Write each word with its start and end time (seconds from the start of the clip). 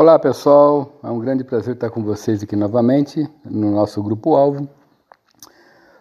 Olá 0.00 0.18
pessoal, 0.18 0.98
é 1.02 1.10
um 1.10 1.18
grande 1.18 1.44
prazer 1.44 1.74
estar 1.74 1.90
com 1.90 2.02
vocês 2.02 2.42
aqui 2.42 2.56
novamente 2.56 3.28
no 3.44 3.70
nosso 3.70 4.02
grupo 4.02 4.34
alvo 4.34 4.66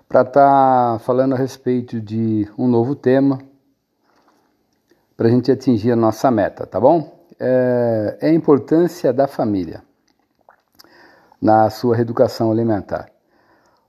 para 0.07 0.21
estar 0.21 0.99
falando 0.99 1.33
a 1.33 1.37
respeito 1.37 1.99
de 1.99 2.47
um 2.57 2.65
novo 2.65 2.95
tema 2.95 3.39
para 5.17 5.27
a 5.27 5.29
gente 5.29 5.51
atingir 5.51 5.91
a 5.91 5.97
nossa 5.97 6.31
meta, 6.31 6.65
tá 6.65 6.79
bom? 6.79 7.13
É, 7.37 8.19
é 8.21 8.29
a 8.29 8.33
importância 8.33 9.11
da 9.11 9.27
família 9.27 9.83
na 11.41 11.69
sua 11.69 11.93
reeducação 11.93 12.53
alimentar. 12.53 13.11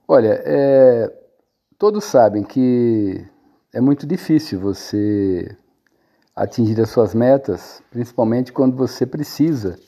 Olha, 0.05 0.41
é, 0.43 1.09
todos 1.79 2.03
sabem 2.03 2.43
que 2.43 3.25
é 3.71 3.79
muito 3.79 4.05
difícil 4.05 4.59
você 4.59 5.55
atingir 6.35 6.81
as 6.81 6.89
suas 6.89 7.15
metas, 7.15 7.81
principalmente 7.89 8.51
quando 8.51 8.75
você 8.75 9.05
precisa 9.05 9.79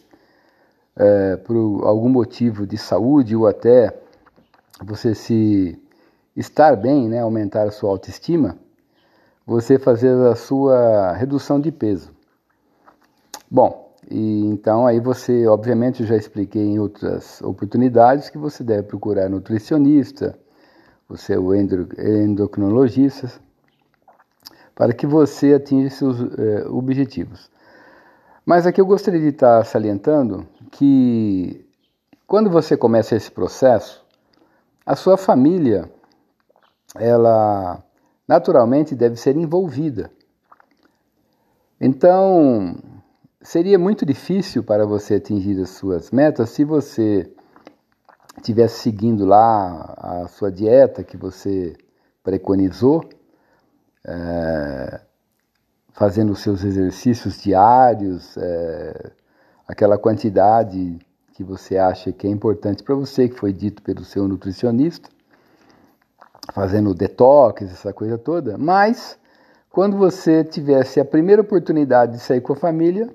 é, 0.95 1.37
por 1.37 1.55
algum 1.85 2.09
motivo 2.09 2.67
de 2.67 2.77
saúde 2.77 3.35
ou 3.35 3.47
até 3.47 3.97
você 4.83 5.15
se 5.15 5.79
estar 6.35 6.75
bem, 6.75 7.07
né, 7.07 7.19
aumentar 7.21 7.63
a 7.63 7.71
sua 7.71 7.89
autoestima, 7.89 8.57
você 9.45 9.77
fazer 9.77 10.15
a 10.27 10.35
sua 10.35 11.13
redução 11.13 11.59
de 11.59 11.71
peso. 11.71 12.11
Bom, 13.49 13.91
e 14.09 14.45
então 14.45 14.85
aí 14.87 14.99
você, 14.99 15.47
obviamente, 15.47 16.05
já 16.05 16.15
expliquei 16.15 16.63
em 16.63 16.79
outras 16.79 17.41
oportunidades 17.41 18.29
que 18.29 18.37
você 18.37 18.63
deve 18.63 18.83
procurar 18.83 19.29
nutricionista, 19.29 20.37
você 21.07 21.33
é 21.33 21.39
o 21.39 21.53
endocrinologista, 21.53 23.31
para 24.73 24.93
que 24.93 25.05
você 25.05 25.53
atinja 25.53 25.89
seus 25.89 26.19
é, 26.19 26.67
objetivos. 26.67 27.51
Mas 28.45 28.65
aqui 28.65 28.81
eu 28.81 28.85
gostaria 28.85 29.19
de 29.19 29.27
estar 29.27 29.63
salientando 29.65 30.47
que 30.73 31.67
quando 32.27 32.49
você 32.49 32.75
começa 32.75 33.15
esse 33.15 33.31
processo, 33.31 34.03
a 34.85 34.95
sua 34.95 35.17
família, 35.17 35.89
ela 36.95 37.83
naturalmente 38.27 38.95
deve 38.95 39.15
ser 39.15 39.35
envolvida. 39.35 40.11
Então, 41.79 42.75
seria 43.41 43.77
muito 43.77 44.05
difícil 44.05 44.63
para 44.63 44.85
você 44.85 45.15
atingir 45.15 45.59
as 45.61 45.69
suas 45.71 46.11
metas 46.11 46.49
se 46.49 46.63
você 46.63 47.31
estivesse 48.37 48.81
seguindo 48.81 49.25
lá 49.25 49.93
a 49.97 50.27
sua 50.27 50.51
dieta 50.51 51.03
que 51.03 51.17
você 51.17 51.75
preconizou. 52.23 53.03
É, 54.05 55.01
fazendo 55.93 56.33
os 56.33 56.39
seus 56.39 56.63
exercícios 56.63 57.41
diários, 57.41 58.35
é, 58.37 59.11
aquela 59.67 59.97
quantidade 59.97 60.99
que 61.33 61.43
você 61.43 61.77
acha 61.77 62.11
que 62.11 62.27
é 62.27 62.29
importante 62.29 62.83
para 62.83 62.95
você, 62.95 63.27
que 63.27 63.39
foi 63.39 63.51
dito 63.51 63.81
pelo 63.81 64.03
seu 64.03 64.27
nutricionista, 64.27 65.09
fazendo 66.53 66.93
detox, 66.93 67.63
essa 67.63 67.93
coisa 67.93 68.17
toda, 68.17 68.57
mas 68.57 69.17
quando 69.69 69.97
você 69.97 70.43
tivesse 70.43 70.99
a 70.99 71.05
primeira 71.05 71.41
oportunidade 71.41 72.13
de 72.13 72.19
sair 72.19 72.41
com 72.41 72.53
a 72.53 72.55
família, 72.55 73.09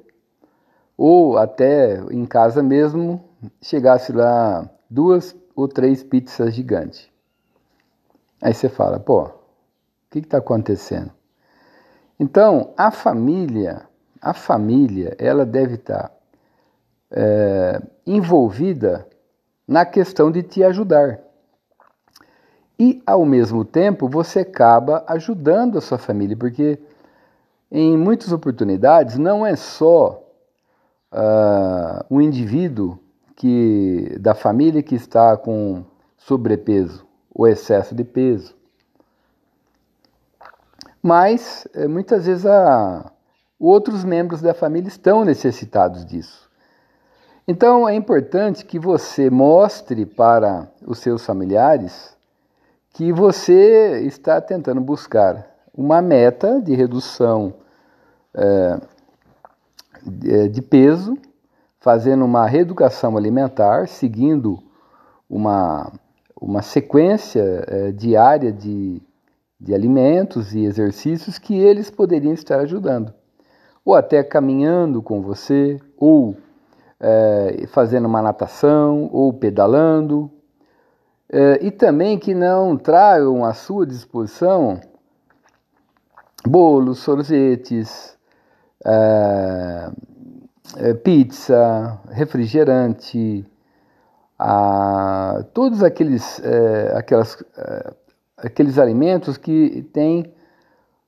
ou 0.97 1.39
até 1.39 2.01
em 2.11 2.27
casa 2.27 2.61
mesmo, 2.61 3.25
chegasse 3.63 4.13
lá 4.13 4.69
duas 4.91 5.37
ou 5.55 5.69
três 5.69 6.03
pizzas 6.03 6.53
gigantes. 6.53 7.09
Aí 8.43 8.53
você 8.53 8.69
fala, 8.69 8.99
pô, 8.99 9.23
o 9.23 9.33
que 10.11 10.19
está 10.19 10.39
acontecendo? 10.39 11.13
Então, 12.19 12.73
a 12.77 12.91
família, 12.91 13.83
a 14.21 14.35
família, 14.35 15.15
ela 15.19 15.47
deve 15.47 15.75
estar 15.75 16.13
é, 17.11 17.83
envolvida 18.07 19.07
na 19.67 19.85
questão 19.85 20.31
de 20.31 20.43
te 20.43 20.63
ajudar. 20.65 21.21
E, 22.79 23.03
ao 23.07 23.25
mesmo 23.25 23.65
tempo, 23.65 24.09
você 24.09 24.41
acaba 24.41 25.05
ajudando 25.07 25.79
a 25.79 25.81
sua 25.81 25.99
família, 25.99 26.37
porque 26.37 26.79
em 27.71 27.97
muitas 27.97 28.33
oportunidades 28.33 29.19
não 29.19 29.45
é 29.45 29.57
só 29.57 30.23
uh, 31.13 32.05
um 32.11 32.21
indivíduo 32.21 32.99
que 33.37 34.17
da 34.19 34.35
família 34.35 34.83
que 34.83 34.95
está 34.95 35.37
com 35.37 35.85
sobrepeso 36.17 37.07
ou 37.33 37.47
excesso 37.47 37.95
de 37.95 38.03
peso, 38.05 38.57
mas 41.01 41.67
eh, 41.75 41.87
muitas 41.87 42.27
vezes 42.27 42.45
a, 42.45 43.13
outros 43.59 44.05
membros 44.05 44.43
da 44.43 44.53
família 44.53 44.89
estão 44.89 45.25
necessitados 45.25 46.05
disso. 46.05 46.48
Então 47.49 47.89
é 47.89 47.95
importante 47.95 48.65
que 48.67 48.79
você 48.79 49.31
mostre 49.31 50.05
para 50.05 50.71
os 50.87 50.99
seus 50.99 51.25
familiares 51.25 52.15
que 52.91 53.11
você 53.13 54.03
está 54.03 54.41
tentando 54.41 54.83
buscar 54.83 55.47
uma 55.75 56.03
meta 56.03 56.61
de 56.61 56.75
redução 56.75 57.55
é, 58.35 58.79
de 60.49 60.61
peso, 60.61 61.17
fazendo 61.81 62.25
uma 62.25 62.47
reeducação 62.47 63.17
alimentar, 63.17 63.89
seguindo 63.89 64.59
uma, 65.31 65.91
uma 66.39 66.61
sequência 66.61 67.65
é, 67.67 67.93
diária 67.93 68.53
de 68.53 69.01
de 69.61 69.75
alimentos 69.75 70.55
e 70.55 70.65
exercícios 70.65 71.37
que 71.37 71.59
eles 71.59 71.91
poderiam 71.91 72.33
estar 72.33 72.61
ajudando, 72.61 73.13
ou 73.85 73.95
até 73.95 74.23
caminhando 74.23 75.03
com 75.03 75.21
você, 75.21 75.81
ou 75.97 76.37
é, 77.01 77.67
fazendo 77.69 78.07
uma 78.07 78.23
natação, 78.23 79.09
ou 79.13 79.33
pedalando, 79.33 80.31
é, 81.31 81.59
e 81.65 81.71
também 81.71 82.19
que 82.19 82.35
não 82.35 82.77
tragam 82.77 83.45
à 83.45 83.53
sua 83.53 83.87
disposição 83.87 84.81
bolos, 86.47 87.01
sorvetes, 87.01 88.17
é, 88.85 89.91
é 90.77 90.95
pizza, 90.95 92.01
refrigerante, 92.11 93.45
a, 94.39 95.45
todos 95.53 95.83
aqueles, 95.83 96.41
é, 96.41 96.97
aquelas 96.97 97.45
é, 97.57 97.93
aqueles 98.39 98.79
alimentos 98.79 99.37
que 99.37 99.83
têm 99.93 100.33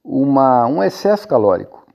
uma, 0.03 0.67
um 0.67 0.83
excesso 0.83 1.27
calórico. 1.27 1.87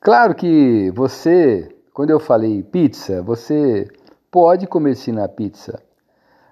Claro 0.00 0.34
que 0.34 0.90
você, 0.90 1.74
quando 2.00 2.08
eu 2.08 2.18
falei 2.18 2.62
pizza, 2.62 3.20
você 3.20 3.86
pode 4.30 4.66
comer 4.66 4.96
sim 4.96 5.12
na 5.12 5.28
pizza, 5.28 5.82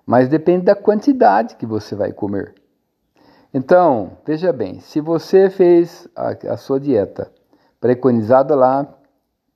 mas 0.04 0.28
depende 0.28 0.66
da 0.66 0.74
quantidade 0.74 1.56
que 1.56 1.64
você 1.64 1.94
vai 1.94 2.12
comer. 2.12 2.54
Então, 3.54 4.18
veja 4.26 4.52
bem, 4.52 4.78
se 4.80 5.00
você 5.00 5.48
fez 5.48 6.06
a, 6.14 6.52
a 6.52 6.56
sua 6.58 6.78
dieta 6.78 7.32
preconizada 7.80 8.54
lá 8.54 8.94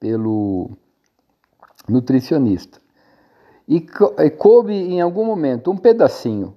pelo 0.00 0.70
nutricionista 1.86 2.80
e, 3.68 3.86
e 4.24 4.30
coube 4.30 4.72
em 4.72 5.02
algum 5.02 5.26
momento 5.26 5.70
um 5.70 5.76
pedacinho 5.76 6.56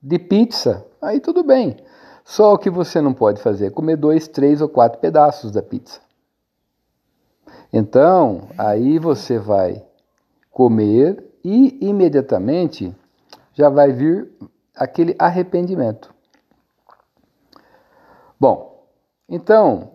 de 0.00 0.20
pizza, 0.20 0.86
aí 1.02 1.18
tudo 1.18 1.42
bem. 1.42 1.78
Só 2.24 2.54
o 2.54 2.58
que 2.58 2.70
você 2.70 3.00
não 3.00 3.12
pode 3.12 3.42
fazer 3.42 3.66
é 3.66 3.70
comer 3.70 3.96
dois, 3.96 4.28
três 4.28 4.60
ou 4.60 4.68
quatro 4.68 5.00
pedaços 5.00 5.50
da 5.50 5.62
pizza. 5.62 5.98
Então, 7.72 8.48
aí 8.56 8.98
você 8.98 9.38
vai 9.38 9.84
comer 10.50 11.22
e 11.44 11.78
imediatamente 11.80 12.94
já 13.52 13.68
vai 13.68 13.92
vir 13.92 14.30
aquele 14.74 15.14
arrependimento. 15.18 16.14
Bom, 18.40 18.86
então, 19.28 19.92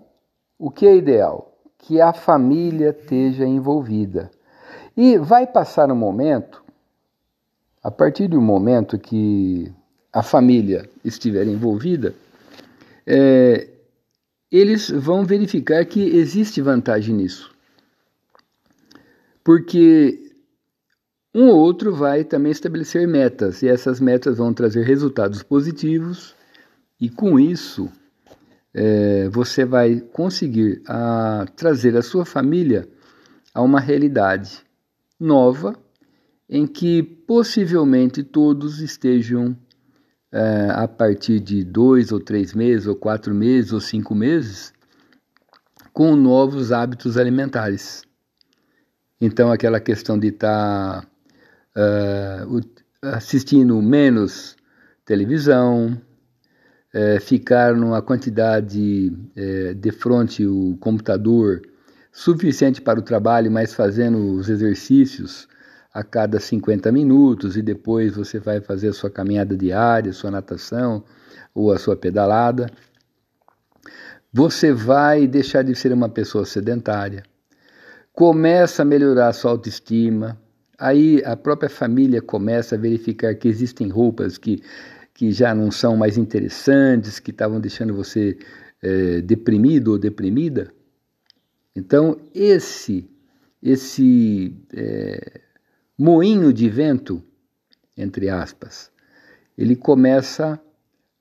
o 0.59 0.69
que 0.69 0.85
é 0.85 0.95
ideal? 0.95 1.57
Que 1.77 1.99
a 1.99 2.13
família 2.13 2.89
esteja 2.89 3.45
envolvida. 3.45 4.29
E 4.95 5.17
vai 5.17 5.47
passar 5.47 5.91
um 5.91 5.95
momento, 5.95 6.63
a 7.81 7.89
partir 7.89 8.27
do 8.27 8.39
momento 8.41 8.99
que 8.99 9.73
a 10.11 10.21
família 10.21 10.87
estiver 11.03 11.47
envolvida, 11.47 12.13
é, 13.07 13.67
eles 14.51 14.89
vão 14.89 15.25
verificar 15.25 15.83
que 15.85 16.15
existe 16.15 16.61
vantagem 16.61 17.15
nisso. 17.15 17.52
Porque 19.43 20.31
um 21.33 21.47
ou 21.47 21.57
outro 21.57 21.93
vai 21.93 22.23
também 22.23 22.51
estabelecer 22.51 23.07
metas, 23.07 23.61
e 23.61 23.67
essas 23.67 23.99
metas 23.99 24.37
vão 24.37 24.53
trazer 24.53 24.85
resultados 24.85 25.41
positivos, 25.41 26.35
e 26.99 27.09
com 27.09 27.39
isso 27.39 27.91
é, 28.73 29.27
você 29.29 29.65
vai 29.65 29.99
conseguir 29.99 30.81
a, 30.87 31.45
trazer 31.55 31.97
a 31.97 32.01
sua 32.01 32.25
família 32.25 32.87
a 33.53 33.61
uma 33.61 33.79
realidade 33.79 34.61
nova 35.19 35.75
em 36.49 36.67
que 36.67 37.01
possivelmente 37.01 38.23
todos 38.23 38.79
estejam 38.79 39.57
é, 40.31 40.69
a 40.71 40.87
partir 40.87 41.39
de 41.39 41.63
dois 41.63 42.11
ou 42.11 42.19
três 42.19 42.53
meses, 42.53 42.87
ou 42.87 42.95
quatro 42.95 43.33
meses, 43.33 43.71
ou 43.71 43.79
cinco 43.79 44.15
meses, 44.15 44.73
com 45.91 46.15
novos 46.15 46.71
hábitos 46.71 47.17
alimentares. 47.17 48.03
Então, 49.25 49.53
aquela 49.53 49.79
questão 49.79 50.19
de 50.19 50.27
estar 50.27 51.07
tá, 51.73 52.45
uh, 52.45 52.61
assistindo 53.01 53.81
menos 53.81 54.57
televisão, 55.05 55.97
é, 56.93 57.21
ficar 57.21 57.73
numa 57.73 58.01
quantidade 58.01 59.13
é, 59.33 59.73
de 59.75 59.91
frente 59.93 60.45
o 60.45 60.75
computador 60.77 61.61
suficiente 62.11 62.81
para 62.81 62.99
o 62.99 63.01
trabalho, 63.01 63.49
mas 63.49 63.73
fazendo 63.73 64.33
os 64.33 64.49
exercícios 64.49 65.47
a 65.93 66.03
cada 66.03 66.37
50 66.37 66.91
minutos 66.91 67.55
e 67.55 67.61
depois 67.61 68.17
você 68.17 68.39
vai 68.39 68.59
fazer 68.59 68.89
a 68.89 68.93
sua 68.93 69.09
caminhada 69.09 69.55
diária, 69.55 70.11
sua 70.11 70.31
natação 70.31 71.01
ou 71.55 71.71
a 71.71 71.79
sua 71.79 71.95
pedalada. 71.95 72.69
Você 74.33 74.73
vai 74.73 75.25
deixar 75.27 75.63
de 75.63 75.73
ser 75.75 75.93
uma 75.93 76.09
pessoa 76.09 76.45
sedentária. 76.45 77.23
Começa 78.13 78.83
a 78.83 78.85
melhorar 78.85 79.27
a 79.27 79.33
sua 79.33 79.51
autoestima. 79.51 80.39
Aí 80.79 81.21
a 81.25 81.35
própria 81.35 81.69
família 81.69 82.21
começa 82.21 82.75
a 82.75 82.77
verificar 82.77 83.35
que 83.35 83.47
existem 83.47 83.89
roupas 83.89 84.37
que 84.37 84.61
que 85.13 85.31
já 85.31 85.53
não 85.53 85.69
são 85.69 85.95
mais 85.95 86.17
interessantes, 86.17 87.19
que 87.19 87.31
estavam 87.31 87.59
deixando 87.59 87.93
você 87.93 88.37
é, 88.81 89.21
deprimido 89.21 89.89
ou 89.89 89.99
deprimida. 89.99 90.73
Então, 91.75 92.19
esse, 92.33 93.09
esse 93.61 94.55
é, 94.73 95.41
moinho 95.97 96.51
de 96.51 96.69
vento, 96.69 97.23
entre 97.95 98.29
aspas, 98.29 98.91
ele 99.57 99.75
começa 99.75 100.59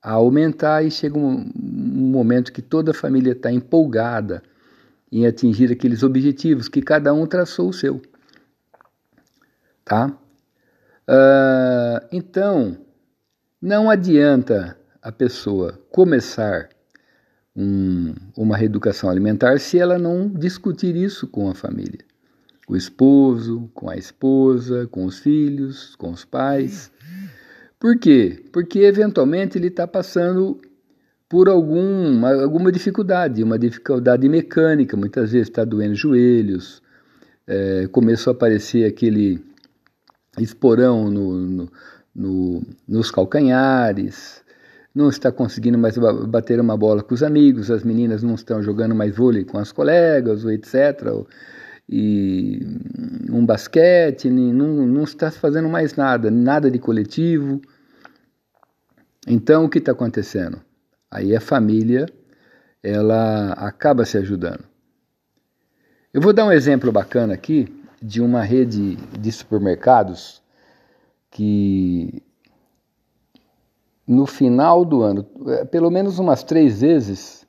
a 0.00 0.12
aumentar 0.12 0.84
e 0.84 0.90
chega 0.90 1.18
um, 1.18 1.50
um 1.54 2.10
momento 2.10 2.52
que 2.52 2.62
toda 2.62 2.90
a 2.90 2.94
família 2.94 3.32
está 3.32 3.52
empolgada 3.52 4.42
em 5.12 5.26
atingir 5.26 5.70
aqueles 5.70 6.02
objetivos 6.02 6.68
que 6.68 6.80
cada 6.80 7.12
um 7.12 7.26
traçou 7.26 7.68
o 7.68 7.72
seu. 7.72 8.00
Tá? 9.84 10.06
Uh, 11.06 12.06
então, 12.10 12.78
não 13.60 13.90
adianta 13.90 14.78
a 15.02 15.12
pessoa 15.12 15.78
começar 15.90 16.70
um, 17.54 18.14
uma 18.34 18.56
reeducação 18.56 19.10
alimentar 19.10 19.60
se 19.60 19.78
ela 19.78 19.98
não 19.98 20.28
discutir 20.28 20.96
isso 20.96 21.26
com 21.26 21.50
a 21.50 21.54
família. 21.54 22.00
O 22.66 22.74
esposo, 22.74 23.70
com 23.74 23.90
a 23.90 23.96
esposa, 23.96 24.86
com 24.86 25.04
os 25.04 25.18
filhos, 25.18 25.94
com 25.96 26.10
os 26.10 26.24
pais. 26.24 26.90
Por 27.78 27.98
quê? 27.98 28.42
Porque 28.50 28.78
eventualmente 28.78 29.58
ele 29.58 29.66
está 29.66 29.86
passando 29.86 30.58
por 31.32 31.48
algum, 31.48 32.26
alguma 32.26 32.70
dificuldade, 32.70 33.42
uma 33.42 33.58
dificuldade 33.58 34.28
mecânica, 34.28 34.98
muitas 34.98 35.32
vezes 35.32 35.48
está 35.48 35.64
doendo 35.64 35.94
joelhos, 35.94 36.82
é, 37.46 37.88
começou 37.90 38.32
a 38.32 38.36
aparecer 38.36 38.84
aquele 38.84 39.42
esporão 40.38 41.10
no, 41.10 41.32
no, 41.38 41.72
no, 42.14 42.62
nos 42.86 43.10
calcanhares, 43.10 44.42
não 44.94 45.08
está 45.08 45.32
conseguindo 45.32 45.78
mais 45.78 45.96
bater 45.96 46.60
uma 46.60 46.76
bola 46.76 47.02
com 47.02 47.14
os 47.14 47.22
amigos, 47.22 47.70
as 47.70 47.82
meninas 47.82 48.22
não 48.22 48.34
estão 48.34 48.62
jogando 48.62 48.94
mais 48.94 49.16
vôlei 49.16 49.42
com 49.42 49.56
as 49.56 49.72
colegas, 49.72 50.44
etc. 50.44 51.24
E 51.88 52.60
um 53.30 53.46
basquete, 53.46 54.28
não, 54.28 54.86
não 54.86 55.04
está 55.04 55.30
fazendo 55.30 55.70
mais 55.70 55.94
nada, 55.94 56.30
nada 56.30 56.70
de 56.70 56.78
coletivo. 56.78 57.58
Então 59.26 59.64
o 59.64 59.68
que 59.70 59.78
está 59.78 59.92
acontecendo? 59.92 60.60
Aí 61.12 61.36
a 61.36 61.40
família 61.42 62.06
ela 62.82 63.52
acaba 63.52 64.06
se 64.06 64.16
ajudando. 64.16 64.64
Eu 66.12 66.22
vou 66.22 66.32
dar 66.32 66.46
um 66.46 66.52
exemplo 66.52 66.90
bacana 66.90 67.34
aqui 67.34 67.68
de 68.00 68.22
uma 68.22 68.42
rede 68.42 68.96
de 68.96 69.30
supermercados 69.30 70.42
que 71.30 72.22
no 74.06 74.24
final 74.26 74.86
do 74.86 75.02
ano, 75.02 75.26
é, 75.48 75.66
pelo 75.66 75.90
menos 75.90 76.18
umas 76.18 76.42
três 76.42 76.80
vezes, 76.80 77.46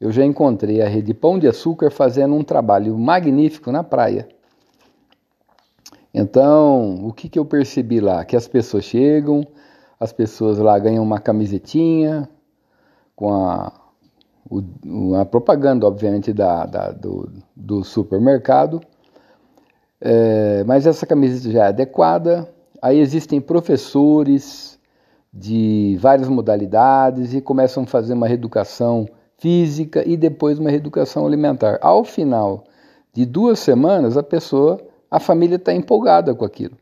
eu 0.00 0.12
já 0.12 0.24
encontrei 0.24 0.80
a 0.80 0.88
rede 0.88 1.12
Pão 1.12 1.36
de 1.36 1.48
Açúcar 1.48 1.90
fazendo 1.90 2.36
um 2.36 2.44
trabalho 2.44 2.96
magnífico 2.96 3.72
na 3.72 3.82
praia. 3.82 4.28
Então, 6.14 7.04
o 7.04 7.12
que, 7.12 7.28
que 7.28 7.38
eu 7.40 7.44
percebi 7.44 8.00
lá? 8.00 8.24
Que 8.24 8.36
as 8.36 8.46
pessoas 8.46 8.84
chegam, 8.84 9.44
as 9.98 10.12
pessoas 10.12 10.58
lá 10.58 10.78
ganham 10.78 11.02
uma 11.02 11.18
camisetinha 11.18 12.28
com 13.20 13.32
a, 13.32 13.70
o, 14.50 15.14
a 15.14 15.24
propaganda, 15.24 15.86
obviamente, 15.86 16.32
da, 16.32 16.66
da 16.66 16.90
do, 16.90 17.30
do 17.54 17.84
supermercado. 17.84 18.80
É, 20.00 20.64
mas 20.64 20.86
essa 20.86 21.06
camiseta 21.06 21.52
já 21.52 21.66
é 21.66 21.68
adequada, 21.68 22.48
Aí 22.82 22.98
existem 22.98 23.40
professores 23.40 24.78
de 25.32 25.98
várias 26.00 26.28
modalidades 26.28 27.34
e 27.34 27.40
começam 27.40 27.82
a 27.82 27.86
fazer 27.86 28.14
uma 28.14 28.26
reeducação 28.26 29.06
física 29.36 30.02
e 30.08 30.16
depois 30.16 30.58
uma 30.58 30.70
reeducação 30.70 31.26
alimentar. 31.26 31.78
Ao 31.82 32.04
final 32.04 32.64
de 33.12 33.26
duas 33.26 33.58
semanas, 33.58 34.16
a 34.16 34.22
pessoa, 34.22 34.80
a 35.10 35.20
família 35.20 35.56
está 35.56 35.74
empolgada 35.74 36.34
com 36.34 36.44
aquilo. 36.44 36.76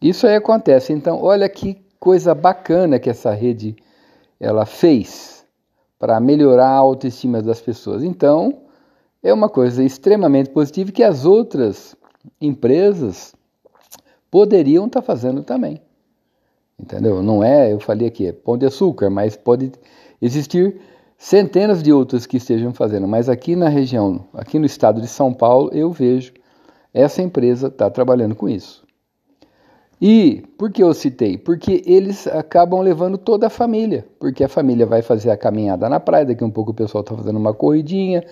Isso 0.00 0.26
aí 0.26 0.34
acontece. 0.34 0.92
Então, 0.92 1.22
olha 1.22 1.48
que 1.48 1.84
coisa 2.00 2.34
bacana 2.34 2.98
que 2.98 3.10
essa 3.10 3.32
rede 3.32 3.76
ela 4.38 4.66
fez 4.66 5.44
para 5.98 6.20
melhorar 6.20 6.68
a 6.68 6.76
autoestima 6.76 7.40
das 7.40 7.60
pessoas. 7.60 8.02
Então, 8.02 8.62
é 9.22 9.32
uma 9.32 9.48
coisa 9.48 9.82
extremamente 9.82 10.50
positiva 10.50 10.92
que 10.92 11.02
as 11.02 11.24
outras 11.24 11.96
empresas 12.40 13.34
poderiam 14.30 14.86
estar 14.86 15.00
tá 15.00 15.06
fazendo 15.06 15.42
também. 15.42 15.80
Entendeu? 16.78 17.22
Não 17.22 17.42
é, 17.42 17.72
eu 17.72 17.80
falei 17.80 18.08
aqui, 18.08 18.26
é 18.26 18.32
pão 18.32 18.58
de 18.58 18.66
açúcar, 18.66 19.08
mas 19.08 19.36
pode 19.36 19.72
existir 20.20 20.80
centenas 21.16 21.82
de 21.82 21.92
outras 21.92 22.26
que 22.26 22.36
estejam 22.36 22.74
fazendo. 22.74 23.06
Mas 23.06 23.28
aqui 23.28 23.54
na 23.56 23.68
região, 23.68 24.26
aqui 24.34 24.58
no 24.58 24.66
estado 24.66 25.00
de 25.00 25.08
São 25.08 25.32
Paulo, 25.32 25.70
eu 25.72 25.90
vejo 25.90 26.32
essa 26.94 27.20
empresa 27.20 27.66
está 27.66 27.90
trabalhando 27.90 28.36
com 28.36 28.48
isso. 28.48 28.83
E 30.00 30.42
por 30.58 30.70
que 30.70 30.82
eu 30.82 30.92
citei? 30.92 31.38
Porque 31.38 31.82
eles 31.86 32.26
acabam 32.26 32.80
levando 32.80 33.16
toda 33.16 33.46
a 33.46 33.50
família, 33.50 34.06
porque 34.18 34.42
a 34.42 34.48
família 34.48 34.84
vai 34.84 35.02
fazer 35.02 35.30
a 35.30 35.36
caminhada 35.36 35.88
na 35.88 36.00
praia, 36.00 36.26
daqui 36.26 36.44
um 36.44 36.50
pouco 36.50 36.72
o 36.72 36.74
pessoal 36.74 37.02
está 37.02 37.16
fazendo 37.16 37.38
uma 37.38 37.54
corridinha, 37.54 38.24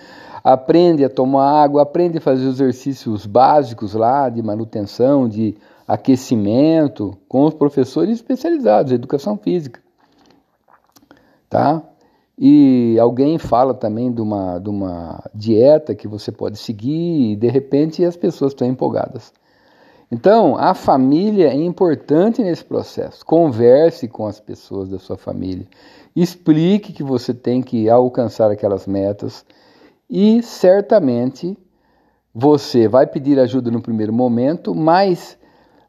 aprende 0.42 1.04
a 1.04 1.08
tomar 1.08 1.62
água, 1.62 1.82
aprende 1.82 2.18
a 2.18 2.20
fazer 2.20 2.46
os 2.46 2.60
exercícios 2.60 3.26
básicos 3.26 3.94
lá 3.94 4.28
de 4.28 4.42
manutenção, 4.42 5.28
de 5.28 5.56
aquecimento 5.86 7.16
com 7.28 7.44
os 7.44 7.54
professores 7.54 8.16
especializados, 8.16 8.92
educação 8.92 9.36
física. 9.36 9.80
Tá? 11.48 11.82
E 12.38 12.98
alguém 12.98 13.38
fala 13.38 13.72
também 13.72 14.10
de 14.10 14.20
uma, 14.20 14.58
de 14.58 14.68
uma 14.68 15.22
dieta 15.34 15.94
que 15.94 16.08
você 16.08 16.32
pode 16.32 16.58
seguir 16.58 17.32
e 17.32 17.36
de 17.36 17.48
repente 17.48 18.04
as 18.04 18.16
pessoas 18.16 18.52
estão 18.52 18.66
empolgadas. 18.66 19.32
Então, 20.14 20.58
a 20.58 20.74
família 20.74 21.48
é 21.48 21.54
importante 21.54 22.42
nesse 22.42 22.62
processo. 22.62 23.24
Converse 23.24 24.06
com 24.06 24.26
as 24.26 24.38
pessoas 24.38 24.90
da 24.90 24.98
sua 24.98 25.16
família. 25.16 25.66
Explique 26.14 26.92
que 26.92 27.02
você 27.02 27.32
tem 27.32 27.62
que 27.62 27.88
alcançar 27.88 28.50
aquelas 28.50 28.86
metas 28.86 29.42
e 30.10 30.42
certamente 30.42 31.56
você 32.34 32.86
vai 32.86 33.06
pedir 33.06 33.38
ajuda 33.38 33.70
no 33.70 33.80
primeiro 33.80 34.12
momento, 34.12 34.74
mas 34.74 35.38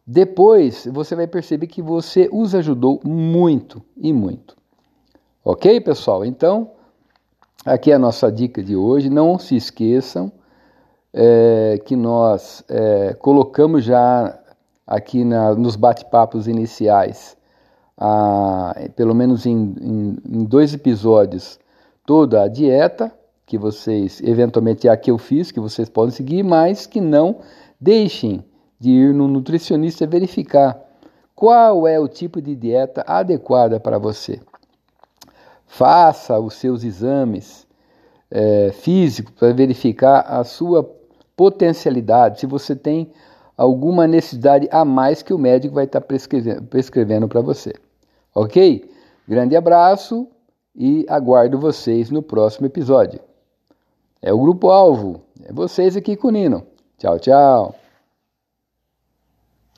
depois 0.07 0.87
você 0.89 1.17
vai 1.17 1.27
perceber 1.27 1.67
que 1.67 1.81
você 1.81 2.29
os 2.31 2.55
ajudou 2.55 3.01
muito 3.03 3.83
e 3.97 4.13
muito. 4.13 4.55
Ok, 5.43 5.81
pessoal? 5.81 6.23
Então, 6.23 6.71
aqui 7.65 7.91
é 7.91 7.95
a 7.95 7.99
nossa 7.99 8.31
dica 8.31 8.63
de 8.63 8.73
hoje. 8.73 9.09
Não 9.09 9.37
se 9.37 9.57
esqueçam 9.57 10.31
é, 11.13 11.79
que 11.85 11.95
nós 11.95 12.63
é, 12.67 13.13
colocamos 13.13 13.83
já 13.83 14.39
aqui 14.85 15.23
na, 15.23 15.53
nos 15.53 15.75
bate-papos 15.75 16.47
iniciais, 16.47 17.37
a, 17.97 18.75
pelo 18.95 19.13
menos 19.13 19.45
em, 19.45 19.75
em, 19.79 20.17
em 20.25 20.43
dois 20.43 20.73
episódios, 20.73 21.59
toda 22.05 22.43
a 22.43 22.47
dieta 22.47 23.11
que 23.45 23.57
vocês, 23.57 24.21
eventualmente 24.23 24.87
é 24.87 24.91
a 24.91 24.97
que 24.97 25.11
eu 25.11 25.17
fiz, 25.17 25.51
que 25.51 25.59
vocês 25.59 25.87
podem 25.87 26.11
seguir, 26.11 26.43
mas 26.43 26.87
que 26.87 26.99
não 26.99 27.37
deixem 27.79 28.43
de 28.79 28.89
ir 28.89 29.13
no 29.13 29.27
nutricionista 29.27 30.07
verificar 30.07 30.79
qual 31.35 31.87
é 31.87 31.99
o 31.99 32.07
tipo 32.07 32.41
de 32.41 32.55
dieta 32.55 33.03
adequada 33.05 33.79
para 33.79 33.97
você. 33.97 34.39
Faça 35.67 36.39
os 36.39 36.55
seus 36.55 36.83
exames 36.83 37.67
é, 38.29 38.71
físicos 38.71 39.33
para 39.35 39.53
verificar 39.53 40.21
a 40.21 40.43
sua 40.43 40.83
potencialidade, 41.35 42.39
se 42.39 42.45
você 42.45 42.75
tem 42.75 43.11
alguma 43.57 44.07
necessidade 44.07 44.67
a 44.71 44.83
mais 44.83 45.21
que 45.21 45.33
o 45.33 45.37
médico 45.37 45.75
vai 45.75 45.85
estar 45.85 46.01
prescrevendo, 46.01 46.63
prescrevendo 46.63 47.27
para 47.27 47.41
você. 47.41 47.73
Ok? 48.33 48.89
Grande 49.27 49.55
abraço 49.55 50.27
e 50.75 51.05
aguardo 51.07 51.59
vocês 51.59 52.09
no 52.09 52.21
próximo 52.21 52.65
episódio. 52.65 53.19
É 54.21 54.33
o 54.33 54.39
Grupo 54.39 54.69
Alvo, 54.69 55.21
é 55.43 55.53
vocês 55.53 55.95
aqui 55.95 56.15
com 56.15 56.29
o 56.29 56.31
Nino. 56.31 56.65
Tchau, 56.97 57.19
tchau. 57.19 57.82